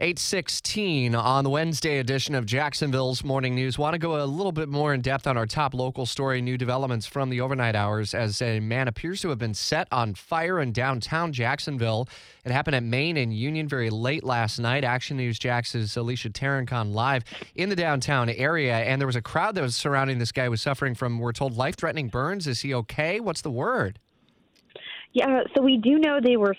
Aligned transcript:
816 0.00 1.16
on 1.16 1.42
the 1.42 1.50
Wednesday 1.50 1.98
edition 1.98 2.36
of 2.36 2.46
Jacksonville's 2.46 3.24
Morning 3.24 3.56
News. 3.56 3.80
Want 3.80 3.94
to 3.94 3.98
go 3.98 4.22
a 4.22 4.26
little 4.26 4.52
bit 4.52 4.68
more 4.68 4.94
in 4.94 5.00
depth 5.00 5.26
on 5.26 5.36
our 5.36 5.44
top 5.44 5.74
local 5.74 6.06
story, 6.06 6.40
new 6.40 6.56
developments 6.56 7.04
from 7.04 7.30
the 7.30 7.40
overnight 7.40 7.74
hours 7.74 8.14
as 8.14 8.40
a 8.40 8.60
man 8.60 8.86
appears 8.86 9.20
to 9.22 9.28
have 9.30 9.38
been 9.38 9.54
set 9.54 9.88
on 9.90 10.14
fire 10.14 10.60
in 10.60 10.70
downtown 10.70 11.32
Jacksonville. 11.32 12.08
It 12.44 12.52
happened 12.52 12.76
at 12.76 12.84
Main 12.84 13.16
and 13.16 13.34
Union 13.34 13.66
very 13.66 13.90
late 13.90 14.22
last 14.22 14.60
night. 14.60 14.84
Action 14.84 15.16
News 15.16 15.36
Jax's 15.36 15.96
Alicia 15.96 16.30
Tarancon 16.30 16.92
live 16.92 17.24
in 17.56 17.68
the 17.68 17.74
downtown 17.74 18.30
area, 18.30 18.76
and 18.76 19.00
there 19.00 19.06
was 19.08 19.16
a 19.16 19.22
crowd 19.22 19.56
that 19.56 19.62
was 19.62 19.74
surrounding 19.74 20.18
this 20.18 20.30
guy 20.30 20.44
who 20.44 20.52
was 20.52 20.62
suffering 20.62 20.94
from, 20.94 21.18
we're 21.18 21.32
told, 21.32 21.56
life 21.56 21.74
threatening 21.74 22.06
burns. 22.06 22.46
Is 22.46 22.60
he 22.60 22.72
okay? 22.72 23.18
What's 23.18 23.40
the 23.40 23.50
word? 23.50 23.98
Yeah, 25.12 25.40
so 25.56 25.62
we 25.62 25.76
do 25.76 25.98
know 25.98 26.20
they 26.22 26.36
were 26.36 26.54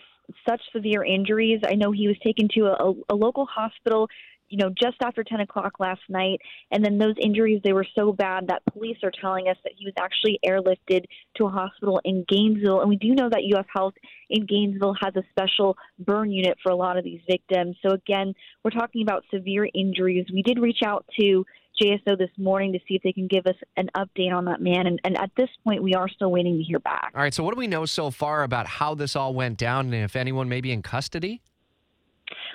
such 0.47 0.61
severe 0.73 1.03
injuries. 1.03 1.61
I 1.67 1.75
know 1.75 1.91
he 1.91 2.07
was 2.07 2.17
taken 2.23 2.47
to 2.55 2.67
a, 2.67 2.93
a 3.09 3.15
local 3.15 3.45
hospital 3.45 4.09
you 4.49 4.57
know, 4.57 4.70
just 4.70 4.97
after 5.01 5.23
10 5.23 5.41
o'clock 5.41 5.73
last 5.79 6.01
night. 6.09 6.39
And 6.71 6.83
then 6.83 6.98
those 6.98 7.15
injuries, 7.21 7.62
they 7.63 7.73
were 7.73 7.85
so 7.95 8.12
bad 8.12 8.48
that 8.48 8.63
police 8.73 8.98
are 9.04 9.12
telling 9.12 9.48
us 9.48 9.57
that 9.63 9.73
he 9.77 9.85
was 9.85 9.93
actually 9.99 10.39
airlifted 10.45 11.05
to 11.37 11.45
a 11.45 11.49
hospital 11.49 12.01
in 12.04 12.26
Gainesville. 12.27 12.81
And 12.81 12.89
we 12.89 12.98
do 12.98 13.13
know 13.13 13.29
that 13.29 13.43
UF 13.55 13.67
Health 13.73 13.93
in 14.29 14.45
Gainesville 14.45 14.95
has 15.01 15.15
a 15.15 15.23
special 15.29 15.77
burn 15.99 16.32
unit 16.32 16.57
for 16.61 16.71
a 16.71 16.76
lot 16.76 16.98
of 16.98 17.04
these 17.04 17.21
victims. 17.29 17.77
So 17.85 17.93
again, 17.93 18.34
we're 18.63 18.71
talking 18.71 19.04
about 19.04 19.23
severe 19.32 19.70
injuries. 19.73 20.26
We 20.34 20.41
did 20.41 20.59
reach 20.59 20.82
out 20.84 21.05
to 21.20 21.45
JSO 21.82 22.18
this 22.18 22.30
morning 22.38 22.74
to 22.74 22.80
see 22.88 22.96
if 22.96 23.04
they 23.04 23.13
can 23.13 23.27
give 23.27 23.46
us 23.46 23.55
an 23.77 23.90
update 23.96 24.34
on 24.34 24.46
that 24.46 24.62
man. 24.62 24.88
And, 24.88 24.99
and 25.04 25.18
at 25.18 25.32
this 25.38 25.49
point, 25.63 25.84
we 25.84 25.94
are 25.94 26.10
still 26.10 26.32
waiting 26.32 26.58
to 26.58 26.63
hear 26.63 26.80
back. 26.80 27.12
All 27.16 27.22
right. 27.22 27.34
So, 27.34 27.44
what 27.44 27.54
do 27.54 27.60
we 27.60 27.68
know 27.68 27.85
so 27.85 28.12
far 28.12 28.44
about 28.44 28.68
how 28.68 28.96
this 28.96 29.16
all 29.16 29.34
went 29.34 29.58
down 29.58 29.85
and 29.94 30.04
if 30.04 30.16
anyone 30.16 30.50
may 30.50 30.62
be 30.62 30.72
in 30.72 30.82
custody? 30.82 31.41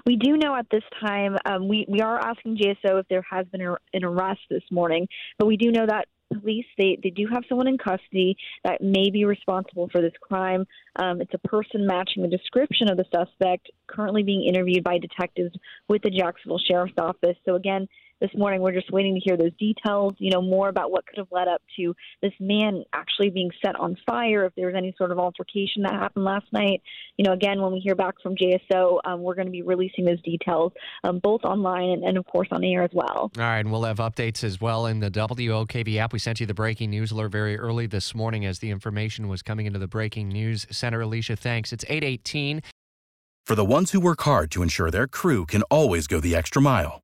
We 0.07 0.17
do 0.17 0.37
know 0.37 0.55
at 0.55 0.67
this 0.71 0.85
time, 1.01 1.37
um, 1.47 1.69
we, 1.69 1.85
we 1.89 2.01
are 2.01 2.19
asking 2.19 2.59
JSO 2.59 3.01
if 3.01 3.09
there 3.09 3.25
has 3.29 3.47
been 3.49 3.63
a, 3.63 3.77
an 3.93 4.05
arrest 4.05 4.41
this 4.51 4.63
morning, 4.71 5.09
but 5.39 5.47
we 5.47 5.57
do 5.57 5.73
know 5.73 5.87
that 5.87 6.07
police 6.33 6.67
they, 6.79 6.99
they 7.03 7.11
do 7.11 7.27
have 7.33 7.45
someone 7.49 7.69
in 7.69 7.79
custody 7.79 8.37
that 8.65 8.81
may 8.81 9.11
be 9.11 9.25
responsible 9.25 9.89
for 9.91 10.01
this 10.01 10.13
crime. 10.21 10.67
Um, 10.97 11.21
it's 11.21 11.35
a 11.35 11.49
person 11.49 11.87
matching 11.87 12.23
the 12.23 12.29
description 12.29 12.91
of 12.91 12.97
the 12.97 13.05
suspect 13.15 13.71
currently 13.87 14.23
being 14.23 14.45
interviewed 14.45 14.85
by 14.85 14.99
detectives 14.99 15.55
with 15.89 16.03
the 16.03 16.11
Jacksonville 16.11 16.61
Sheriff's 16.67 16.95
Office. 16.99 17.37
So 17.45 17.55
again, 17.55 17.89
this 18.21 18.31
morning. 18.35 18.61
We're 18.61 18.73
just 18.73 18.91
waiting 18.91 19.15
to 19.15 19.21
hear 19.21 19.37
those 19.37 19.55
details, 19.59 20.15
you 20.19 20.31
know, 20.31 20.43
more 20.43 20.69
about 20.69 20.91
what 20.91 21.07
could 21.07 21.19
have 21.19 21.29
led 21.31 21.49
up 21.49 21.63
to 21.77 21.95
this 22.23 22.33
man 22.41 22.85
actually 22.93 23.31
being 23.31 23.51
set 23.65 23.77
on 23.77 23.97
fire, 24.07 24.45
if 24.45 24.55
there 24.55 24.67
was 24.67 24.75
any 24.77 24.95
sort 24.97 25.13
of 25.13 25.19
altercation 25.19 25.83
that 25.83 25.93
happened 25.93 26.25
last 26.25 26.47
night. 26.53 26.83
You 27.17 27.25
know, 27.25 27.33
again, 27.33 27.61
when 27.61 27.73
we 27.73 27.81
hear 27.81 27.95
back 27.95 28.15
from 28.23 28.35
JSO, 28.37 29.01
um, 29.05 29.23
we're 29.23 29.35
going 29.35 29.47
to 29.47 29.53
be 29.53 29.63
releasing 29.63 30.05
those 30.05 30.23
details 30.23 30.73
um, 31.05 31.19
both 31.19 31.45
online 31.45 31.91
and, 31.91 32.05
and, 32.05 32.19
of 32.19 32.27
course, 32.27 32.49
on 32.51 32.65
air 32.65 32.83
as 32.83 32.91
well. 32.93 33.31
All 33.37 33.43
right, 33.43 33.59
and 33.59 33.71
we'll 33.71 33.85
have 33.85 33.99
updates 33.99 34.45
as 34.45 34.61
well 34.61 34.87
in 34.87 35.01
the 35.01 35.11
WOKV 35.11 35.97
app. 35.97 36.13
We 36.13 36.19
sent 36.19 36.41
you 36.41 36.47
the 36.47 36.55
breaking 36.55 36.91
news 36.91 37.11
alert 37.11 37.33
very 37.33 37.59
early 37.59 37.87
this 37.87 38.15
morning 38.15 38.45
as 38.47 38.59
the 38.59 38.71
information 38.71 39.29
was 39.29 39.43
coming 39.43 39.67
into 39.67 39.79
the 39.79 39.89
breaking 39.89 40.29
news 40.29 40.67
center. 40.71 41.01
Alicia, 41.01 41.37
thanks. 41.37 41.73
It's 41.73 41.85
818. 41.89 42.63
For 43.45 43.55
the 43.55 43.65
ones 43.65 43.91
who 43.91 44.01
work 44.01 44.23
hard 44.23 44.51
to 44.53 44.63
ensure 44.63 44.91
their 44.91 45.07
crew 45.07 45.45
can 45.45 45.63
always 45.65 46.07
go 46.07 46.19
the 46.19 46.35
extra 46.35 46.63
mile 46.63 47.04